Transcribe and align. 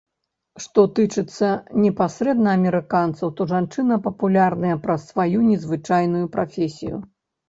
Што 0.63 0.83
тычыцца 0.99 1.49
непасрэдна 1.83 2.49
амерыканцаў, 2.59 3.31
то 3.39 3.47
жанчына 3.51 3.97
папулярная 4.07 4.75
праз 4.87 5.05
сваю 5.11 5.39
незвычайную 5.51 6.23
прафесію. 6.37 6.97